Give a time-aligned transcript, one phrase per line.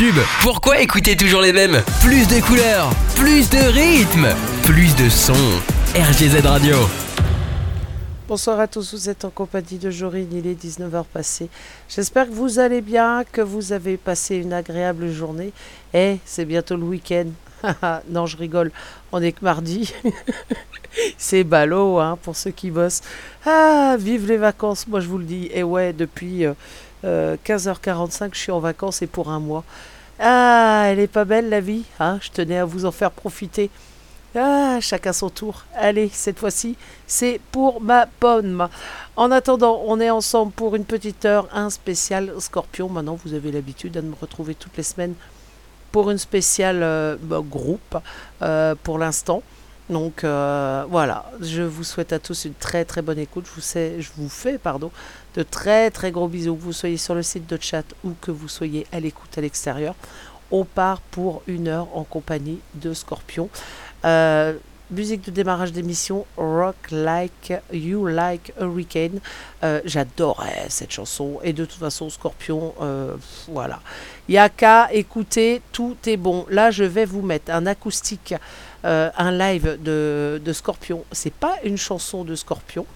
[0.00, 0.24] tubes.
[0.40, 1.82] Pourquoi écouter toujours les mêmes?
[2.00, 4.28] Plus de couleurs, plus de rythme,
[4.64, 5.34] plus de sons.
[5.94, 6.76] RGZ Radio.
[8.26, 11.50] Bonsoir à tous, vous êtes en compagnie de Jorine, il est 19h passé.
[11.86, 15.52] J'espère que vous allez bien, que vous avez passé une agréable journée.
[15.92, 17.26] Eh, c'est bientôt le week-end.
[18.08, 18.72] non, je rigole,
[19.12, 19.92] on est que mardi.
[21.18, 23.02] c'est ballot hein, pour ceux qui bossent.
[23.44, 25.50] Ah, vive les vacances, moi je vous le dis.
[25.52, 26.54] Et ouais, depuis euh,
[27.04, 29.64] euh, 15h45, je suis en vacances et pour un mois.
[30.18, 32.18] Ah, elle est pas belle la vie, hein?
[32.20, 33.70] Je tenais à vous en faire profiter.
[34.36, 35.64] Ah, chacun son tour.
[35.74, 36.76] Allez, cette fois-ci,
[37.06, 38.68] c'est pour ma pomme.
[39.16, 42.88] En attendant, on est ensemble pour une petite heure, un spécial Scorpion.
[42.88, 45.14] Maintenant, vous avez l'habitude de me retrouver toutes les semaines
[45.90, 47.96] pour une spéciale euh, bah, groupe
[48.42, 49.42] euh, pour l'instant.
[49.88, 53.46] Donc euh, voilà, je vous souhaite à tous une très très bonne écoute.
[53.48, 54.92] Je vous, sais, je vous fais pardon,
[55.34, 58.30] de très très gros bisous, que vous soyez sur le site de chat ou que
[58.30, 59.94] vous soyez à l'écoute à l'extérieur.
[60.50, 63.48] On part pour une heure en compagnie de Scorpion.
[64.04, 64.54] Euh,
[64.90, 69.20] musique de démarrage d'émission Rock Like You Like Hurricane.
[69.62, 73.14] Euh, J'adorais cette chanson et de toute façon Scorpion, euh,
[73.48, 73.80] voilà.
[74.28, 76.46] Il n'y a qu'à écouter, tout est bon.
[76.50, 78.34] Là, je vais vous mettre un acoustique,
[78.84, 81.04] euh, un live de, de Scorpion.
[81.12, 82.86] C'est pas une chanson de Scorpion.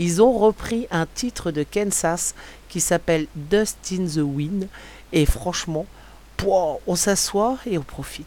[0.00, 2.34] Ils ont repris un titre de Kansas
[2.70, 4.66] qui s'appelle Dust in the Wind.
[5.12, 5.84] Et franchement,
[6.42, 8.26] on s'assoit et on profite.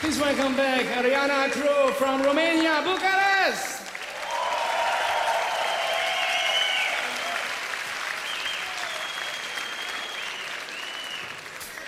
[0.00, 3.19] Please welcome back Ariana Crew from Romania, Bucharest.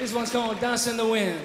[0.03, 1.41] This one's called Dance in the Wind.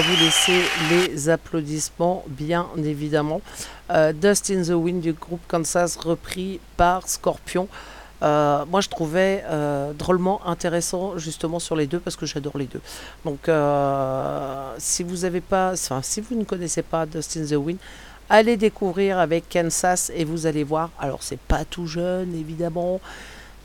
[0.00, 3.40] Vous laisser les applaudissements, bien évidemment.
[3.90, 7.68] Euh, Dust in the Wind du groupe Kansas, repris par Scorpion.
[8.22, 12.66] Euh, moi, je trouvais euh, drôlement intéressant justement sur les deux parce que j'adore les
[12.66, 12.80] deux.
[13.24, 17.58] Donc, euh, si vous avez pas, enfin, si vous ne connaissez pas Dust in the
[17.58, 17.78] Wind,
[18.28, 20.90] allez découvrir avec Kansas et vous allez voir.
[20.98, 23.00] Alors, c'est pas tout jeune évidemment,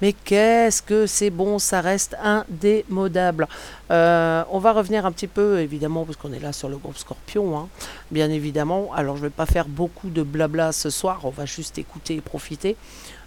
[0.03, 3.47] Mais qu'est-ce que c'est bon, ça reste indémodable.
[3.89, 6.97] Euh, on va revenir un petit peu, évidemment, parce qu'on est là sur le groupe
[6.97, 7.69] Scorpion, hein,
[8.11, 8.91] bien évidemment.
[8.93, 12.15] Alors, je ne vais pas faire beaucoup de blabla ce soir, on va juste écouter
[12.15, 12.75] et profiter.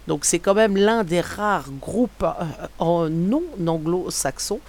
[0.05, 4.59] Donc, c'est quand même l'un des rares groupes euh, en non anglo-saxon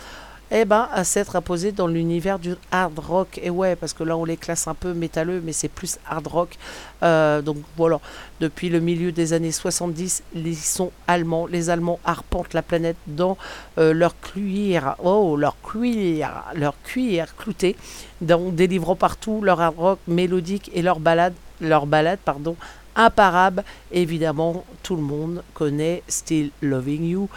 [0.51, 3.39] eh ben, à s'être imposé dans l'univers du hard rock.
[3.43, 6.27] Et ouais, parce que là, on les classe un peu métalleux, mais c'est plus hard
[6.27, 6.57] rock.
[7.03, 8.01] Euh, donc voilà,
[8.41, 11.47] depuis le milieu des années 70, ils sont allemands.
[11.47, 13.37] Les Allemands arpentent la planète dans
[13.79, 17.77] euh, leur cuir, oh, leur cuir, leur cuir clouté,
[18.21, 22.57] dans, délivrant partout leur hard rock mélodique et leur balade, leur balade, pardon,
[22.97, 23.65] imparable.
[23.93, 27.29] Évidemment, tout le monde connaît Still Loving You.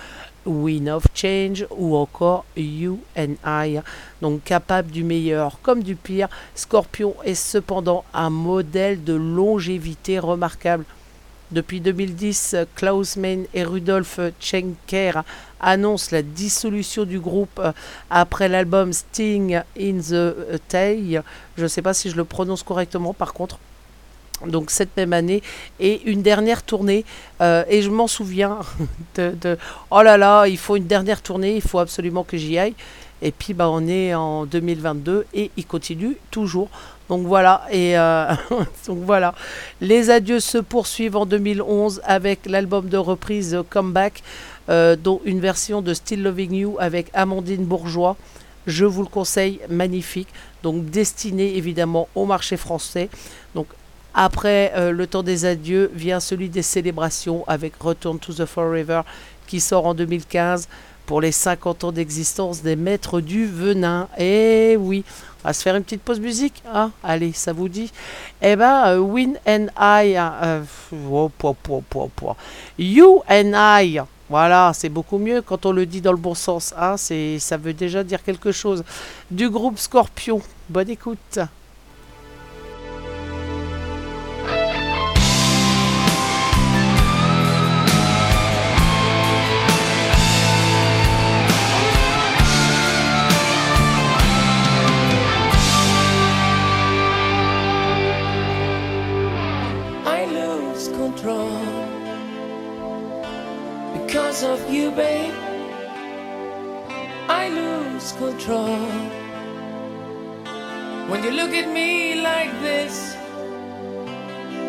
[0.46, 3.80] Win of Change ou encore You and I.
[4.22, 10.86] Donc capable du meilleur comme du pire, Scorpion est cependant un modèle de longévité remarquable.
[11.52, 15.24] Depuis 2010, Klaus Mann et Rudolf Schenker
[15.60, 17.74] annoncent la dissolution du groupe euh,
[18.10, 21.22] après l'album Sting in the Tail.
[21.58, 23.60] Je ne sais pas si je le prononce correctement par contre
[24.48, 25.42] donc cette même année,
[25.80, 27.06] et une dernière tournée.
[27.42, 28.60] euh, et je m'en souviens
[29.16, 29.58] de,
[29.90, 32.76] oh là là, il faut une dernière tournée, il faut absolument que j'y aille.
[33.22, 36.70] Et puis bah, on est en 2022 et il continue toujours.
[37.10, 38.34] Donc voilà, et euh,
[38.88, 39.36] donc voilà.
[39.82, 44.24] Les adieux se poursuivent en 2011 avec l'album de reprise Comeback,
[44.70, 48.16] euh, dont une version de Still Loving You avec Amandine Bourgeois.
[48.66, 50.30] Je vous le conseille, magnifique.
[50.64, 53.10] Donc destiné évidemment au marché français.
[54.14, 59.02] Après euh, le temps des adieux vient celui des célébrations avec Return to the Forever
[59.48, 60.68] qui sort en 2015
[61.06, 64.08] pour les 50 ans d'existence des maîtres du venin.
[64.18, 65.04] Et oui,
[65.44, 66.64] on va se faire une petite pause musique.
[66.74, 66.92] Hein?
[67.04, 67.92] Allez, ça vous dit?
[68.42, 70.16] Eh ben, euh, Win and I.
[70.18, 70.62] euh,
[71.10, 71.32] oh.
[72.78, 74.00] You and I.
[74.30, 76.74] Voilà, c'est beaucoup mieux quand on le dit dans le bon sens.
[76.78, 78.84] Hein ça veut déjà dire quelque chose.
[79.30, 80.42] Du groupe Scorpion.
[80.70, 81.40] Bonne écoute.
[104.12, 105.34] Because of you, babe.
[107.30, 108.76] I lose control
[111.10, 113.16] when you look at me like this.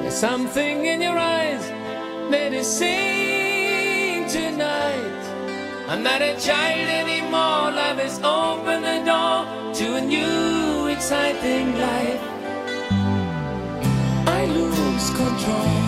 [0.00, 1.66] There's something in your eyes
[2.30, 5.22] that is saying tonight.
[5.88, 7.74] I'm not a child anymore.
[7.80, 12.22] Love has opened the door to a new, exciting life.
[14.38, 15.81] I lose control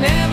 [0.00, 0.29] never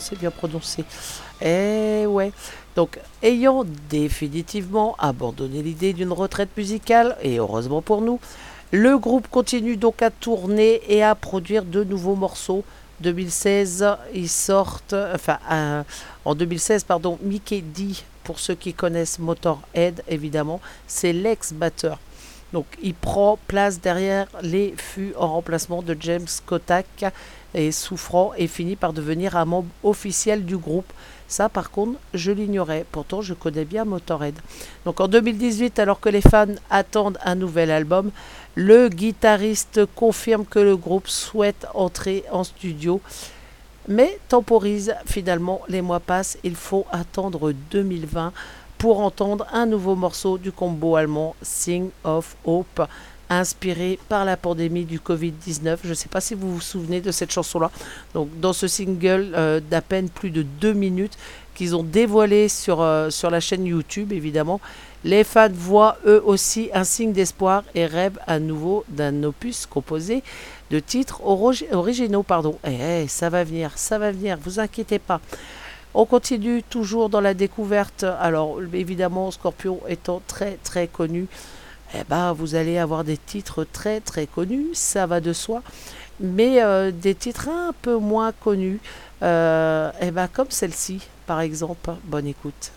[0.00, 0.84] c'est bien prononcé.
[1.40, 2.32] Eh ouais.
[2.76, 8.20] Donc, ayant définitivement abandonné l'idée d'une retraite musicale, et heureusement pour nous,
[8.70, 12.64] le groupe continue donc à tourner et à produire de nouveaux morceaux.
[13.00, 15.38] 2016, ils sortent, enfin,
[16.24, 21.98] en 2016, pardon, Mickey D, pour ceux qui connaissent Motorhead, évidemment, c'est l'ex-batteur.
[22.52, 27.04] Donc, il prend place derrière les fûts en remplacement de James Kotak
[27.54, 30.92] et souffrant et finit par devenir un membre officiel du groupe.
[31.28, 32.86] Ça, par contre, je l'ignorais.
[32.90, 34.38] Pourtant, je connais bien Motorhead.
[34.84, 38.10] Donc, en 2018, alors que les fans attendent un nouvel album,
[38.54, 43.00] le guitariste confirme que le groupe souhaite entrer en studio,
[43.88, 44.94] mais temporise.
[45.06, 46.38] Finalement, les mois passent.
[46.44, 48.32] Il faut attendre 2020
[48.78, 52.82] pour entendre un nouveau morceau du combo allemand Sing of Hope,
[53.30, 55.78] inspiré par la pandémie du Covid-19.
[55.84, 57.70] Je ne sais pas si vous vous souvenez de cette chanson-là.
[58.14, 61.18] Donc, dans ce single euh, d'à peine plus de deux minutes
[61.54, 64.60] qu'ils ont dévoilé sur, euh, sur la chaîne YouTube, évidemment,
[65.04, 70.22] les fans voient eux aussi un signe d'espoir et rêvent à nouveau d'un opus composé
[70.70, 72.22] de titres originaux.
[72.22, 72.58] Pardon.
[72.64, 75.20] Eh, eh, ça va venir, ça va venir, vous inquiétez pas.
[75.94, 78.04] On continue toujours dans la découverte.
[78.20, 81.26] Alors, évidemment, Scorpion étant très très connu,
[81.94, 85.62] eh ben, vous allez avoir des titres très très connus, ça va de soi.
[86.20, 88.80] Mais euh, des titres un peu moins connus,
[89.22, 91.90] euh, eh ben, comme celle-ci, par exemple.
[92.04, 92.72] Bonne écoute.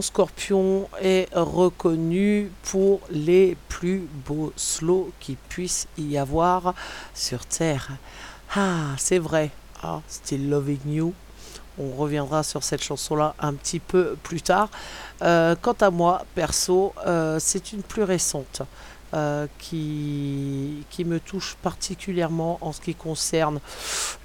[0.00, 6.74] Scorpion est reconnu pour les plus beaux slows qu'il puisse y avoir
[7.14, 7.90] sur Terre.
[8.56, 9.50] Ah, c'est vrai.
[9.80, 11.14] Ah, Still Loving You.
[11.78, 14.68] On reviendra sur cette chanson-là un petit peu plus tard.
[15.22, 18.62] Euh, quant à moi, perso, euh, c'est une plus récente
[19.14, 23.60] euh, qui, qui me touche particulièrement en ce qui concerne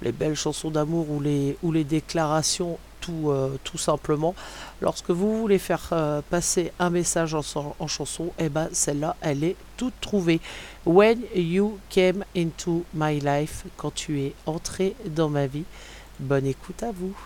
[0.02, 2.76] les belles chansons d'amour ou les, ou les déclarations
[3.08, 4.34] tout, euh, tout simplement.
[4.80, 7.42] Lorsque vous voulez faire euh, passer un message en,
[7.78, 10.40] en chanson, eh ben celle-là, elle est toute trouvée.
[10.84, 15.64] When you came into my life, quand tu es entré dans ma vie.
[16.20, 17.16] Bonne écoute à vous.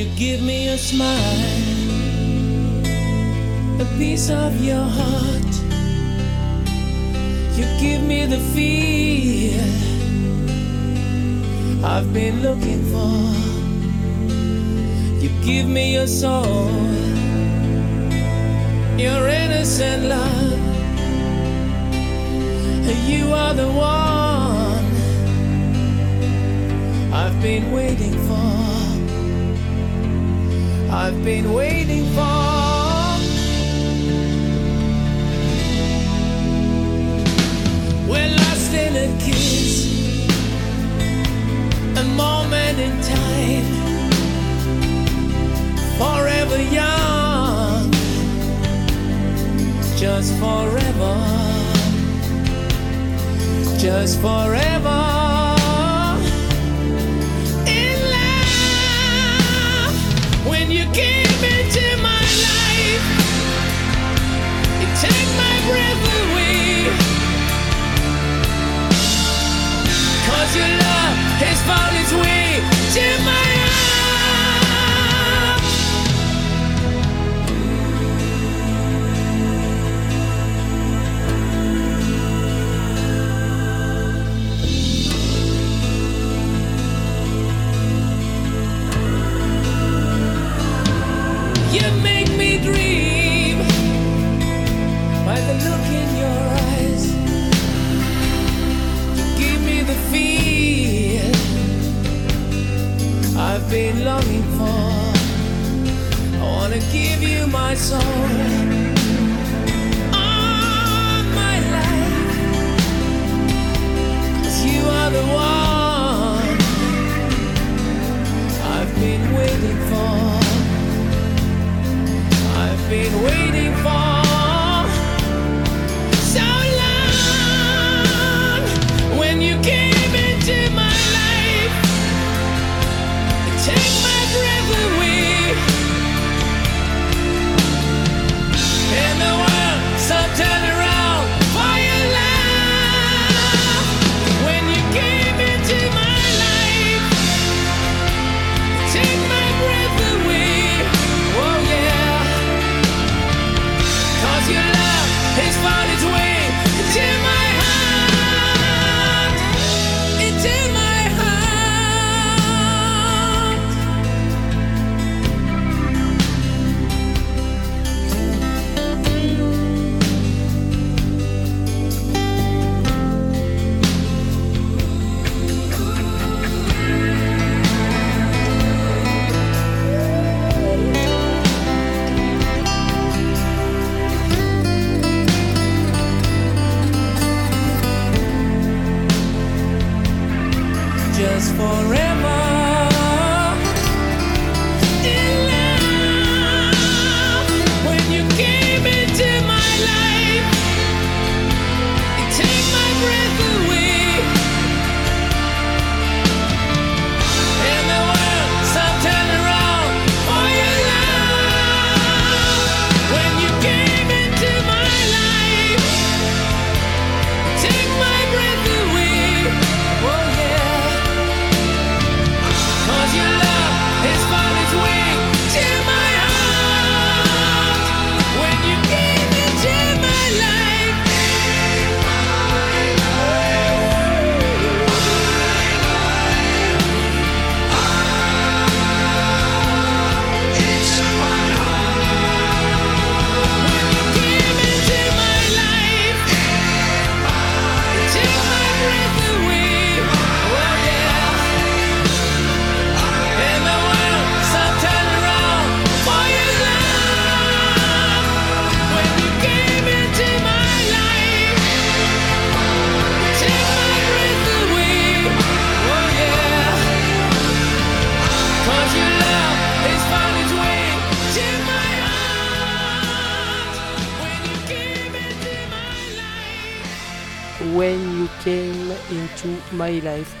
[0.00, 1.44] You give me a smile,
[3.82, 5.54] a piece of your heart.
[7.54, 9.60] You give me the feel
[11.84, 13.14] I've been looking for.
[15.22, 16.70] You give me your soul,
[18.96, 20.60] your innocent love.
[23.06, 24.86] You are the one
[27.12, 28.49] I've been waiting for.
[30.92, 32.50] I've been waiting for.
[38.10, 40.26] We're lost in a kiss,
[41.96, 43.66] a moment in time,
[45.96, 47.92] forever young,
[49.96, 51.14] just forever,
[53.78, 55.09] just forever.
[70.26, 72.60] Cause your love has found its way
[72.92, 73.49] to my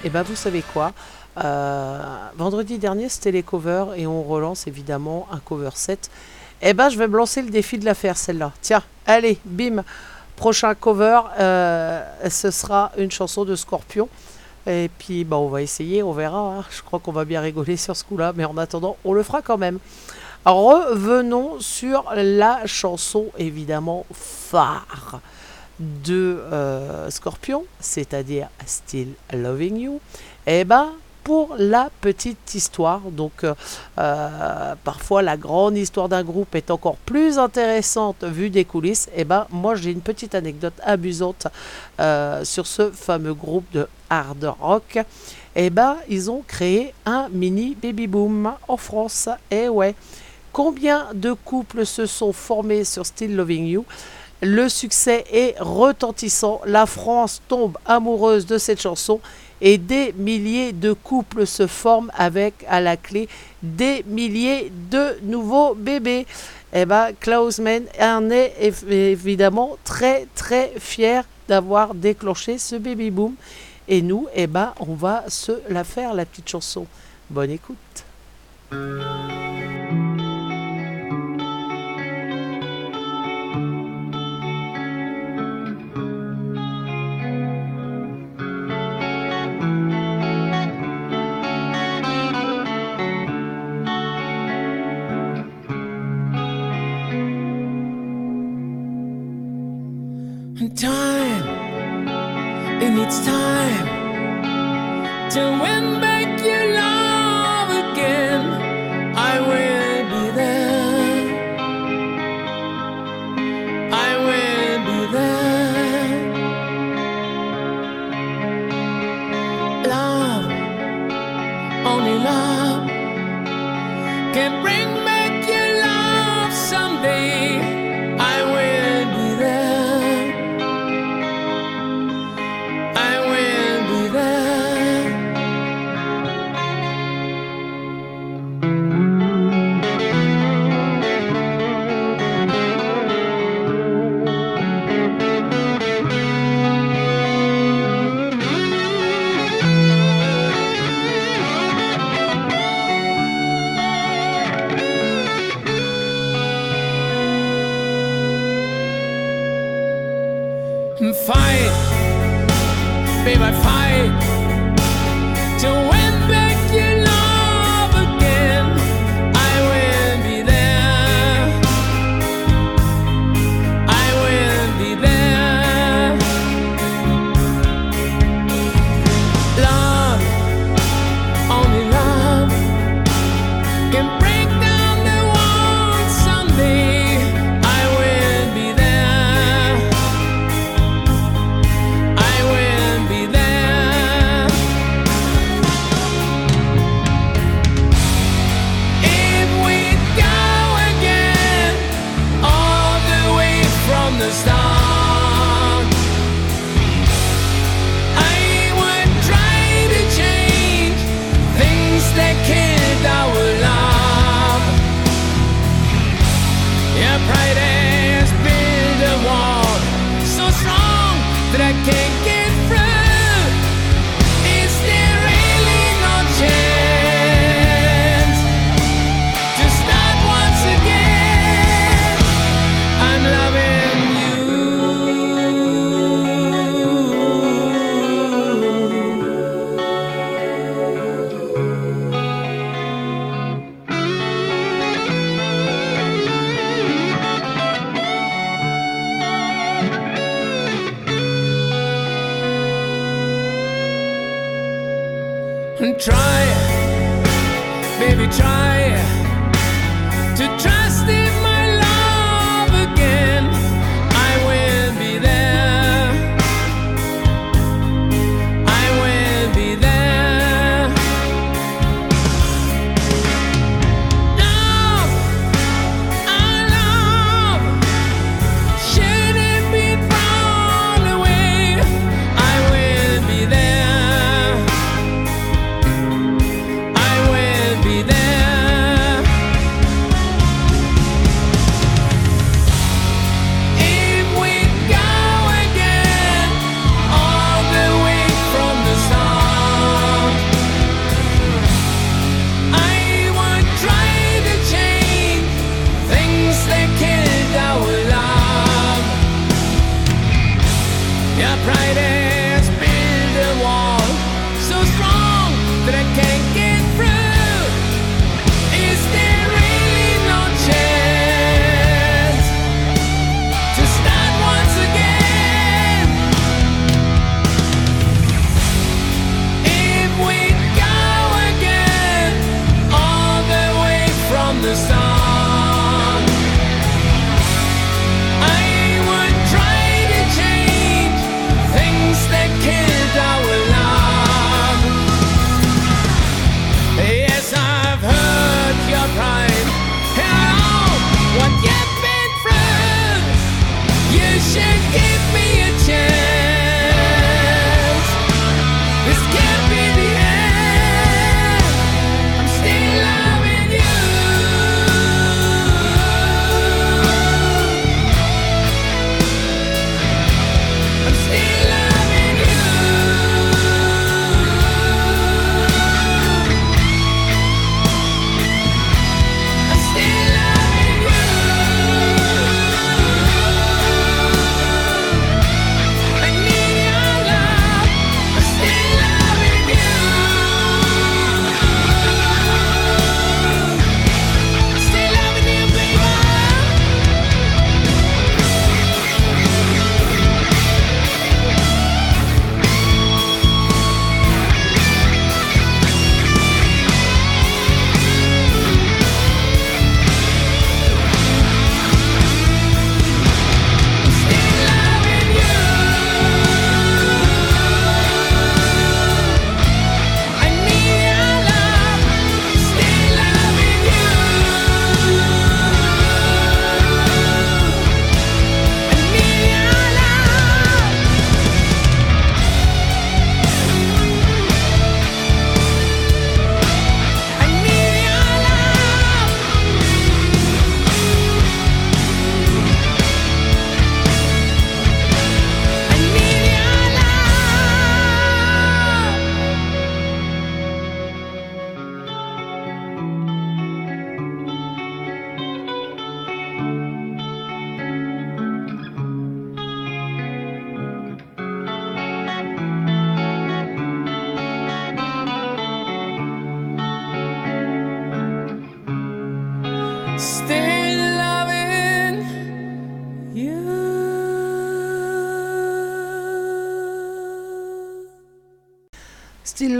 [0.02, 0.92] Et ben vous savez quoi
[1.44, 2.00] euh,
[2.36, 6.10] Vendredi dernier c'était les covers et on relance évidemment un cover set.
[6.62, 8.52] Et ben je vais me lancer le défi de la faire celle-là.
[8.62, 9.82] Tiens, allez, bim
[10.36, 14.08] Prochain cover, euh, ce sera une chanson de Scorpion.
[14.66, 16.38] Et puis, bah, on va essayer, on verra.
[16.60, 16.64] hein.
[16.70, 19.42] Je crois qu'on va bien rigoler sur ce coup-là, mais en attendant, on le fera
[19.42, 19.78] quand même.
[20.46, 25.20] Revenons sur la chanson, évidemment, phare
[25.80, 30.00] de euh, Scorpion, c'est-à-dire Still Loving You.
[30.46, 30.90] Et ben,
[31.24, 33.54] pour la petite histoire, donc euh,
[33.98, 39.08] euh, parfois la grande histoire d'un groupe est encore plus intéressante vue des coulisses.
[39.14, 41.46] Et ben, moi j'ai une petite anecdote amusante
[42.42, 44.98] sur ce fameux groupe de hard rock.
[45.56, 49.28] Et ben, ils ont créé un mini baby boom en France.
[49.50, 49.94] Et ouais,
[50.52, 53.84] combien de couples se sont formés sur Still Loving You?
[54.42, 59.20] Le succès est retentissant, la France tombe amoureuse de cette chanson
[59.60, 63.28] et des milliers de couples se forment avec à la clé
[63.62, 66.26] des milliers de nouveaux bébés.
[66.72, 73.34] Eh ben, Klausman en est év- évidemment très très fier d'avoir déclenché ce baby boom.
[73.88, 76.86] Et nous, eh ben, on va se la faire la petite chanson.
[77.28, 78.04] Bonne écoute.
[105.30, 105.79] To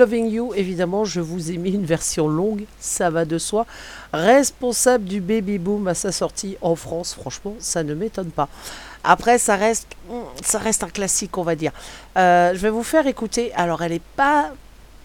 [0.01, 3.67] Loving You, évidemment, je vous ai mis une version longue, ça va de soi.
[4.15, 8.49] Responsable du baby boom à sa sortie en France, franchement, ça ne m'étonne pas.
[9.05, 9.89] Après, ça reste,
[10.43, 11.73] ça reste un classique, on va dire.
[12.17, 13.53] Euh, je vais vous faire écouter.
[13.53, 14.53] Alors, elle n'est pas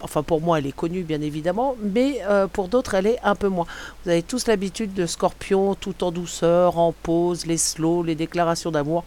[0.02, 3.34] Enfin, pour moi, elle est connue, bien évidemment, mais euh, pour d'autres, elle est un
[3.34, 3.66] peu moins.
[4.04, 8.72] Vous avez tous l'habitude de Scorpion, tout en douceur, en pause, les slows, les déclarations
[8.72, 9.04] d'amour.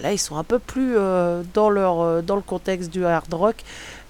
[0.00, 3.56] Là, ils sont un peu plus euh, euh, dans le contexte du hard rock.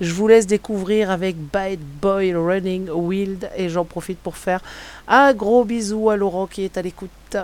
[0.01, 4.61] Je vous laisse découvrir avec Bad Boy Running Wild et j'en profite pour faire
[5.09, 7.37] un gros bisou à Laurent qui est à l'écoute.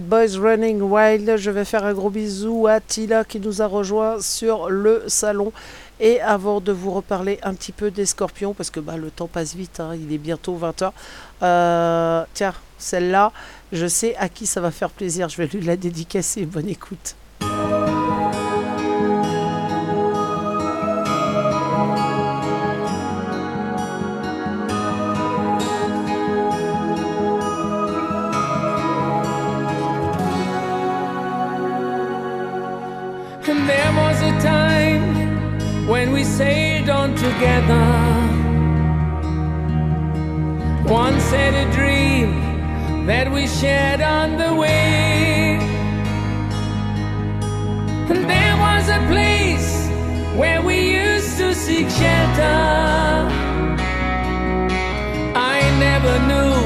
[0.00, 1.36] Boys Running Wild.
[1.36, 5.52] Je vais faire un gros bisou à Tila qui nous a rejoint sur le salon.
[5.98, 9.28] Et avant de vous reparler un petit peu des scorpions, parce que bah, le temps
[9.28, 10.90] passe vite, hein, il est bientôt 20h.
[11.42, 13.32] Euh, tiens, celle-là,
[13.72, 15.28] je sais à qui ça va faire plaisir.
[15.28, 16.44] Je vais lui la dédicacer.
[16.44, 17.16] Bonne écoute.
[37.36, 37.86] Together.
[40.86, 42.30] Once had a dream
[43.06, 45.58] that we shared on the way.
[48.10, 49.70] And there was a place
[50.40, 52.58] where we used to seek shelter.
[55.56, 56.56] I never knew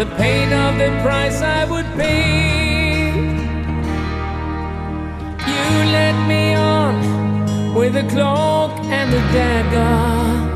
[0.00, 3.14] the pain of the price I would pay.
[5.50, 7.33] You led me on
[7.74, 10.54] with a cloak and a dagger.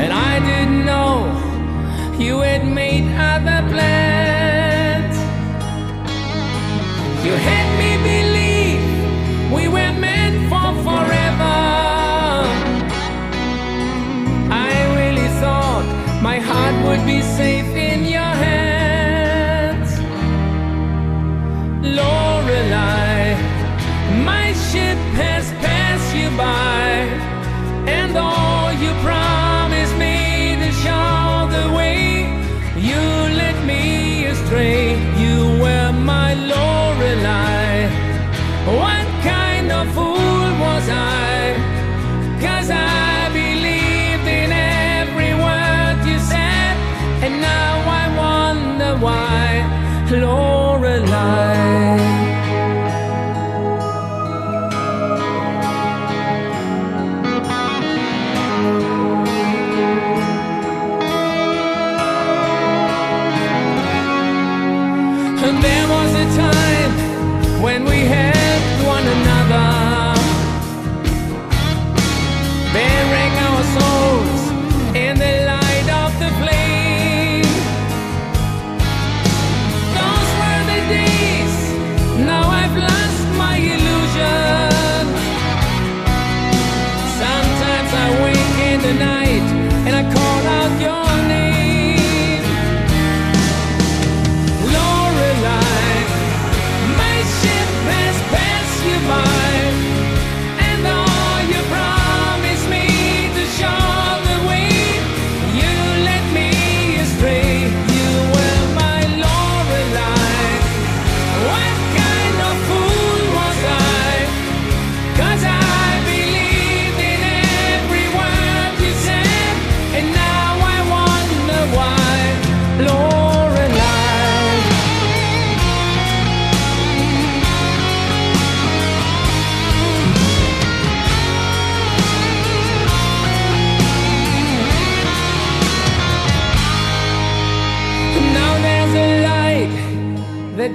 [0.00, 4.07] And I didn't know you had made other plans.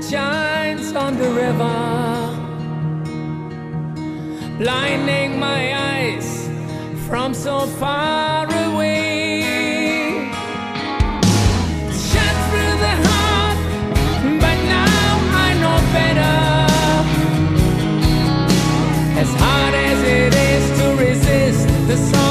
[0.02, 1.80] That on the river,
[4.58, 6.50] blinding my eyes
[7.08, 9.42] from so far away.
[12.10, 13.60] Shut through the heart,
[14.42, 15.14] but now
[15.46, 16.38] I know better.
[19.22, 22.23] As hard as it is to resist the song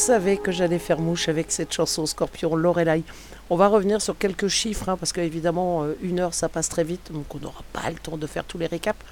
[0.00, 3.02] savais que j'allais faire mouche avec cette chanson Scorpion Lorelai.
[3.50, 6.84] On va revenir sur quelques chiffres, hein, parce qu'évidemment, euh, une heure, ça passe très
[6.84, 9.04] vite, donc on n'aura pas le temps de faire tous les récaps.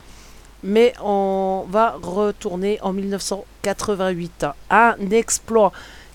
[0.62, 4.47] Mais on va retourner en 1988.
[4.70, 5.72] Un exploit.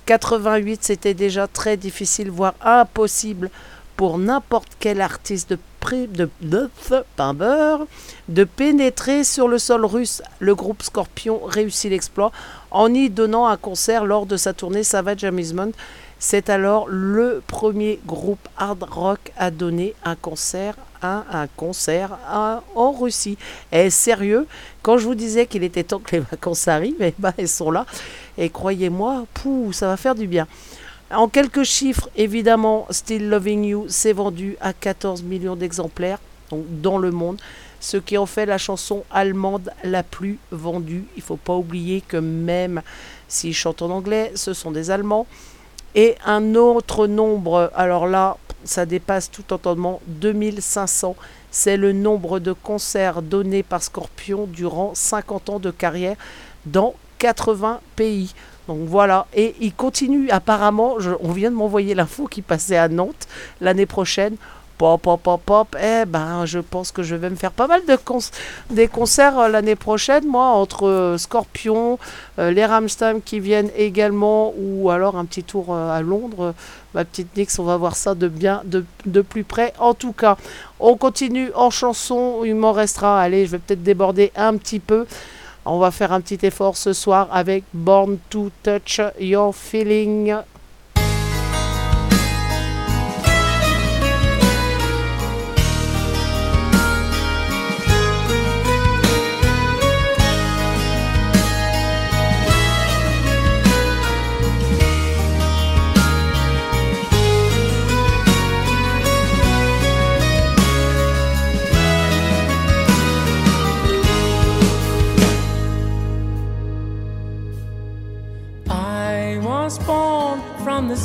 [0.08, 3.52] 88, c'était déjà très difficile, voire impossible
[3.96, 5.60] pour n'importe quel artiste de,
[5.92, 6.70] de,
[7.16, 7.86] pain beurre,
[8.30, 10.22] de pénétrer sur le sol russe.
[10.40, 12.32] Le groupe Scorpion réussit l'exploit
[12.72, 15.72] en y donnant un concert lors de sa tournée Savage Amusement.
[16.20, 22.18] C'est alors le premier groupe hard rock à donner un concert, un, concert
[22.76, 23.38] en Russie.
[23.74, 24.48] Et sérieux,
[24.82, 27.72] quand je vous disais qu'il était temps que les vacances arrivent, eh ben, elles sont
[27.72, 27.86] là.
[28.38, 30.48] Et croyez-moi, pouh, ça va faire du bien.
[31.16, 36.20] En quelques chiffres, évidemment, Still Loving You s'est vendu à 14 millions d'exemplaires.
[36.52, 37.40] dans le monde,
[37.80, 41.06] ce qui en fait la chanson allemande la plus vendue.
[41.16, 42.84] Il faut pas oublier que même
[43.28, 45.26] s'ils chantent en anglais, ce sont des Allemands.
[45.96, 51.16] Et un autre nombre, alors là, ça dépasse tout entendement, 2500.
[51.50, 56.18] C'est le nombre de concerts donnés par Scorpion durant 50 ans de carrière
[56.66, 58.34] dans 80 pays.
[58.68, 63.28] Donc voilà, et il continue apparemment, on vient de m'envoyer l'info qui passait à Nantes
[63.60, 64.36] l'année prochaine.
[64.80, 67.82] Pop, pop, pop, pop, eh ben je pense que je vais me faire pas mal
[67.86, 67.96] de
[68.72, 72.00] des concerts euh, l'année prochaine, moi, entre euh, Scorpion,
[72.40, 76.56] euh, les Ramstein qui viennent également, ou alors un petit tour à Londres.
[76.96, 79.74] Ma petite Nix, on va voir ça de bien, de, de plus près.
[79.78, 80.38] En tout cas,
[80.80, 85.06] on continue en chanson, il m'en restera, allez, je vais peut-être déborder un petit peu.
[85.66, 90.36] On va faire un petit effort ce soir avec Born to Touch Your Feeling.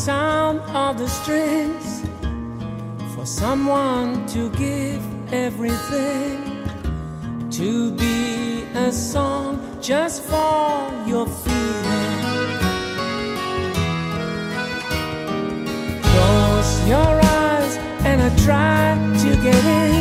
[0.08, 2.00] Sound of the strings
[3.14, 5.02] for someone to give
[5.34, 6.36] everything
[7.50, 9.52] to be a song
[9.82, 10.70] just for
[11.06, 12.20] your feeling.
[16.10, 17.74] Close your eyes
[18.08, 18.82] and I try
[19.24, 19.96] to get in,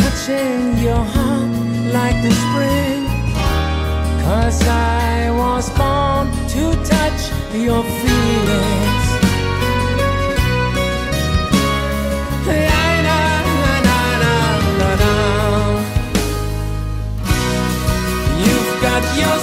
[0.00, 1.50] touching your heart
[1.98, 3.02] like the spring.
[4.24, 6.62] Cause I was born to
[6.92, 7.04] touch
[7.54, 7.83] your
[18.44, 19.38] You've got your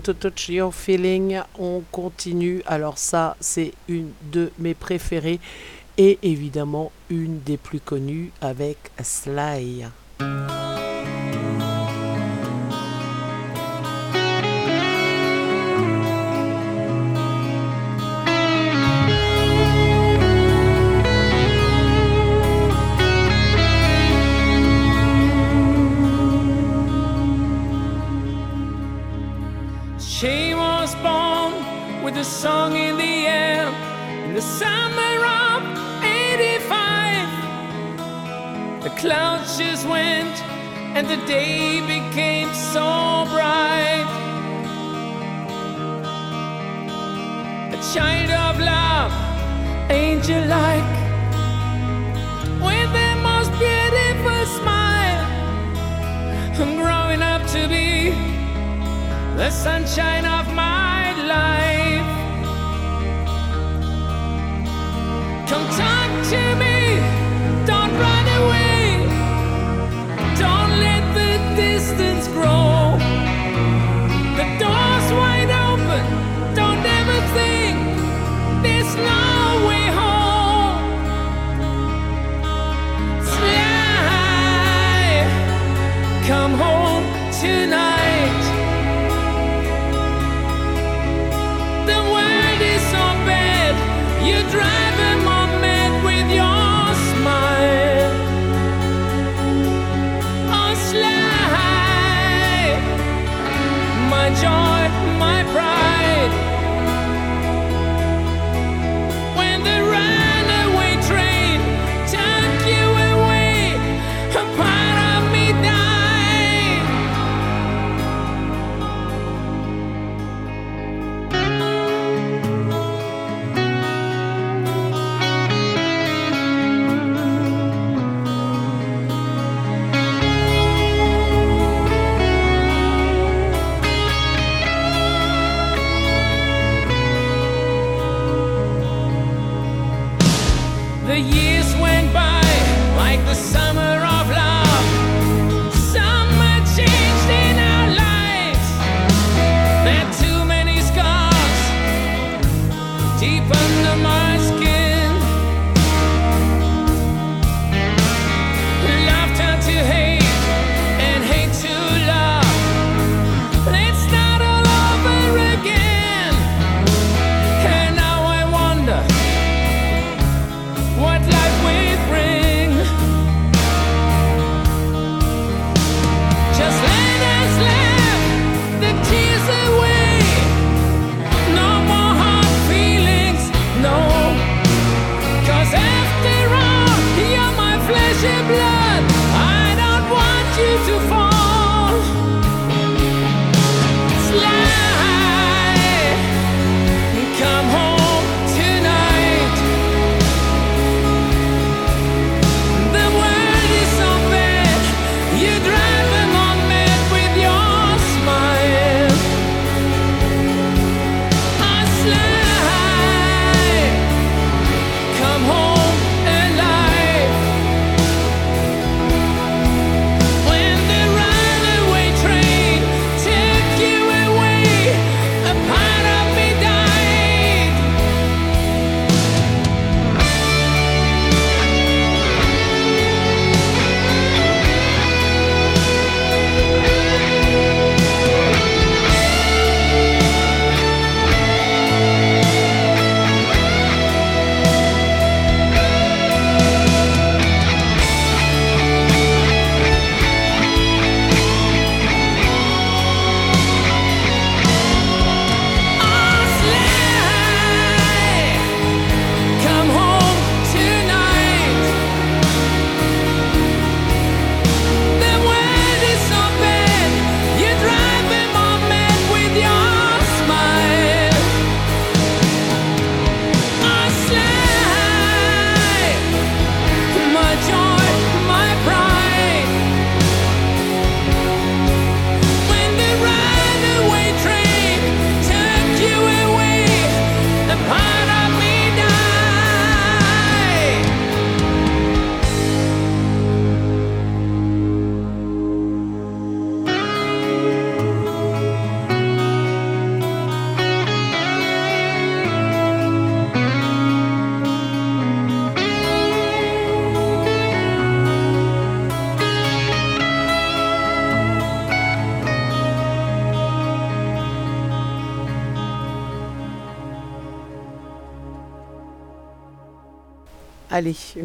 [0.00, 1.40] To Touch Your Feeling.
[1.58, 2.62] On continue.
[2.66, 5.40] Alors ça, c'est une de mes préférées.
[5.98, 9.86] et évidemment une des plus connues avec Sly.
[32.22, 33.66] A song in the air
[34.24, 35.60] in the summer of
[36.04, 37.28] 85.
[38.84, 40.40] The clouds just went
[40.94, 44.06] and the day became so bright.
[47.76, 49.12] A child of love,
[49.90, 50.94] angel like,
[52.66, 55.24] with the most beautiful smile.
[56.60, 58.14] I'm growing up to be
[59.36, 61.71] the sunshine of my life.
[65.52, 66.96] Don't talk Jimmy,
[67.66, 69.04] don't run away,
[70.38, 72.81] don't let the distance grow.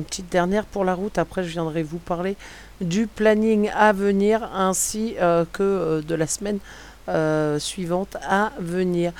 [0.08, 1.18] Petite dernière pour la route.
[1.18, 2.36] Après, je viendrai vous parler
[2.82, 6.60] du planning à venir ainsi euh, que euh, de la semaine
[7.10, 9.12] euh, suivante à venir.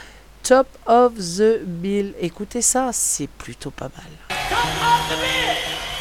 [0.44, 2.14] Top of the Bill.
[2.20, 4.38] Écoutez ça, c'est plutôt pas mal.
[4.50, 5.97] Get on,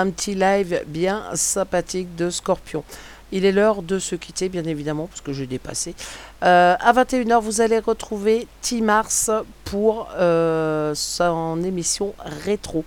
[0.00, 2.84] un petit live bien sympathique de Scorpion.
[3.32, 5.94] Il est l'heure de se quitter, bien évidemment, parce que j'ai dépassé.
[6.42, 9.30] Euh, à 21h, vous allez retrouver T-Mars
[9.64, 12.84] pour euh, son émission rétro.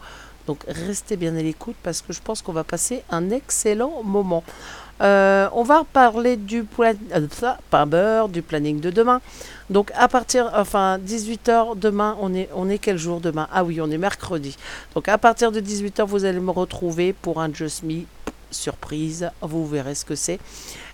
[0.48, 4.44] Donc restez bien à l'écoute parce que je pense qu'on va passer un excellent moment.
[5.02, 6.94] Euh, on va parler du, plan-
[8.30, 9.22] du planning de demain.
[9.70, 13.48] Donc à partir, enfin 18h demain, on est, on est quel jour demain?
[13.52, 14.58] Ah oui, on est mercredi.
[14.96, 18.04] Donc à partir de 18h, vous allez me retrouver pour un Just Me
[18.52, 19.30] surprise.
[19.42, 20.40] Vous verrez ce que c'est.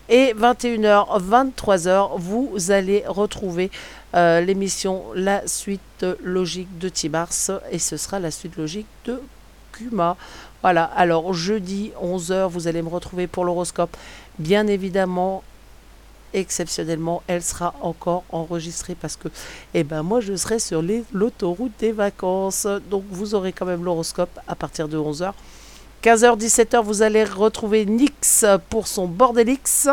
[0.07, 3.69] Et 21h, 23h, vous allez retrouver
[4.15, 7.29] euh, l'émission La suite logique de Timars
[7.71, 9.21] et ce sera la suite logique de
[9.71, 10.17] Kuma.
[10.63, 13.95] Voilà, alors jeudi 11h, vous allez me retrouver pour l'horoscope.
[14.39, 15.43] Bien évidemment,
[16.33, 19.29] exceptionnellement, elle sera encore enregistrée parce que,
[19.73, 22.67] eh ben, moi, je serai sur l'autoroute des vacances.
[22.89, 25.33] Donc, vous aurez quand même l'horoscope à partir de 11h.
[26.01, 29.89] 15h, 17h, vous allez retrouver Nix pour son Bordelix.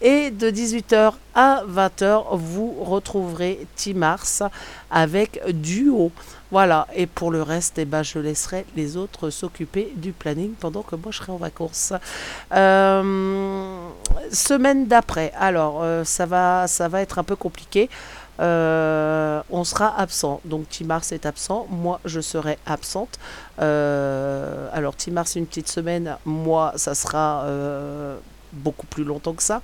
[0.00, 4.50] Et de 18h à 20h, vous retrouverez Timars
[4.90, 6.12] avec Duo.
[6.50, 10.82] Voilà, et pour le reste, eh ben, je laisserai les autres s'occuper du planning pendant
[10.82, 11.92] que moi je serai en vacances.
[12.52, 13.88] Euh,
[14.32, 17.88] semaine d'après, alors euh, ça, va, ça va être un peu compliqué.
[18.40, 20.40] Euh, on sera absent.
[20.44, 23.20] Donc Timars est absent, moi je serai absente.
[23.58, 27.44] Alors Timars une petite semaine, moi ça sera
[28.52, 29.60] beaucoup plus longtemps que ça.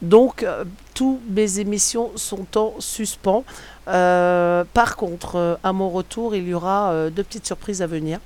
[0.00, 0.46] Donc
[0.94, 3.44] tous mes émissions sont en suspens.
[3.88, 7.86] Euh, par contre, euh, à mon retour, il y aura euh, deux petites surprises à
[7.86, 8.18] venir.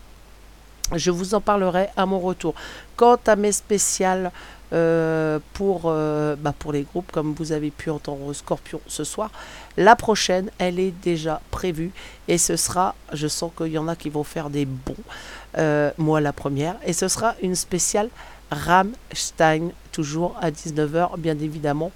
[0.94, 2.54] Je vous en parlerai à mon retour.
[2.96, 4.30] Quant à mes spéciales
[4.70, 9.30] pour, bah, pour les groupes, comme vous avez pu entendre Scorpion ce soir,
[9.78, 11.90] la prochaine, elle est déjà prévue.
[12.26, 15.92] Et ce sera, je sens qu'il y en a qui vont faire des bons.
[15.98, 16.76] Moi, la première.
[16.86, 18.08] Et ce sera une spéciale
[18.50, 21.92] Rammstein, toujours à 19h, bien évidemment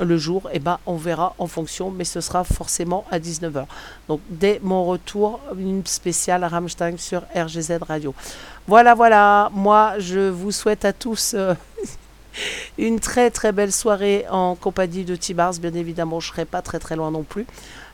[0.00, 3.66] le jour, eh ben, on verra en fonction, mais ce sera forcément à 19h.
[4.08, 8.14] Donc dès mon retour, une spéciale Rammstein sur RGZ Radio.
[8.66, 11.54] Voilà, voilà, moi je vous souhaite à tous euh,
[12.78, 15.54] une très très belle soirée en compagnie de Tibars.
[15.60, 17.46] Bien évidemment, je ne serai pas très très loin non plus.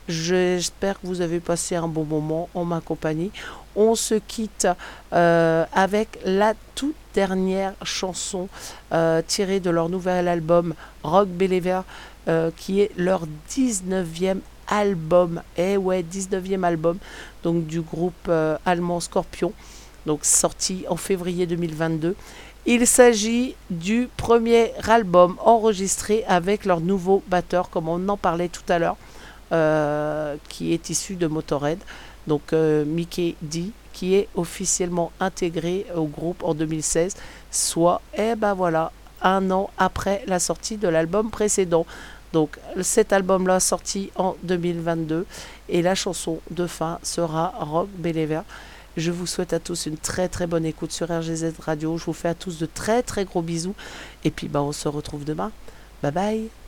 [0.09, 3.33] J'espère que vous avez passé un bon moment en ma compagnie.
[3.75, 4.69] On se quitte
[5.13, 8.47] euh, avec la toute dernière chanson
[8.93, 11.81] euh, tirée de leur nouvel album Rock Believer,
[12.29, 15.41] euh, qui est leur 19e album.
[15.57, 16.99] Eh ouais, 19e album
[17.43, 19.55] donc du groupe euh, allemand Scorpion,
[20.05, 22.15] donc sorti en février 2022.
[22.67, 28.69] Il s'agit du premier album enregistré avec leur nouveau batteur, comme on en parlait tout
[28.69, 28.97] à l'heure,
[30.49, 31.79] qui est issu de Motorhead,
[32.27, 37.17] donc euh, Mickey D, qui est officiellement intégré au groupe en 2016,
[37.51, 41.87] soit, eh ben voilà, un an après la sortie de l'album précédent.
[42.33, 45.27] Donc cet album-là sorti en 2022
[45.69, 48.43] et la chanson de fin sera Rock Believer.
[48.97, 51.97] Je vous souhaite à tous une très très bonne écoute sur RGZ Radio.
[51.99, 53.75] Je vous fais à tous de très très gros bisous
[54.25, 55.53] et puis bah on se retrouve demain.
[56.03, 56.66] Bye bye.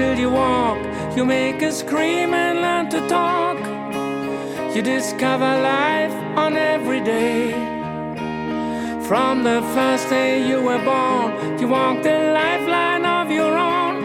[0.00, 0.78] Until you walk.
[1.16, 3.58] You make a scream and learn to talk.
[4.74, 7.52] You discover life on every day.
[9.06, 13.96] From the first day you were born, you walk the lifeline of your own.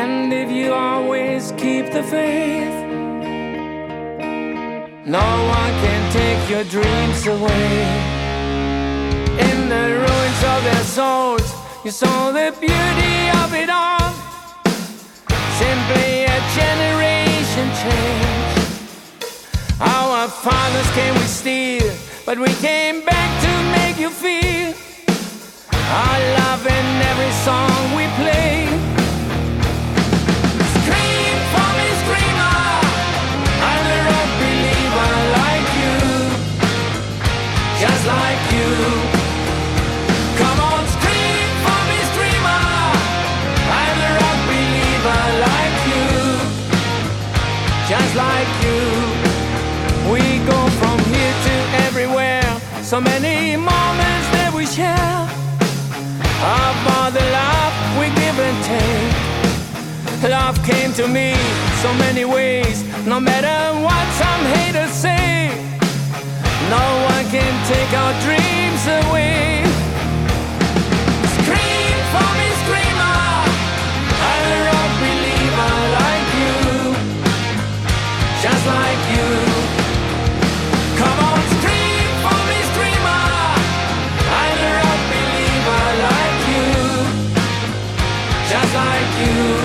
[0.00, 2.76] And if you always keep the faith,
[5.04, 5.28] no
[5.58, 7.72] one can take your dreams away.
[9.48, 11.54] In the ruins of their souls,
[11.84, 14.23] you saw the beauty of it all.
[15.58, 18.54] Simply a generation change.
[19.80, 21.92] Our fathers came with steel,
[22.26, 24.74] but we came back to make you feel
[25.78, 28.63] our love in every song we play.
[52.94, 55.18] So many moments that we share.
[56.94, 60.30] all the love we give and take.
[60.30, 61.34] Love came to me
[61.82, 65.50] so many ways, no matter what some haters say.
[66.70, 69.63] No one can take our dreams away.
[89.20, 89.63] You.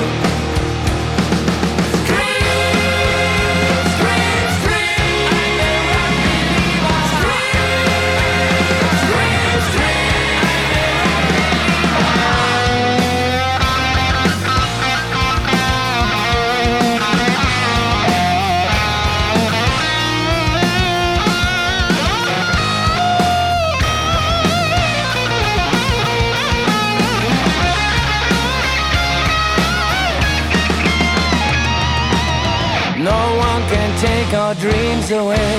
[35.11, 35.51] away.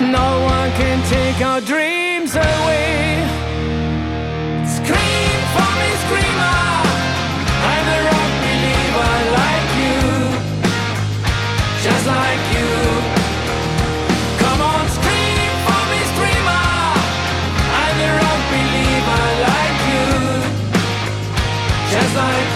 [0.00, 3.22] No one can take our dreams away.
[4.66, 6.58] Scream for me, screamer.
[7.72, 9.98] I'm a rock believer like you,
[11.84, 12.72] just like you.
[14.42, 16.66] Come on, scream for me, screamer.
[17.82, 20.06] I'm a rock believer like you,
[21.92, 22.55] just like.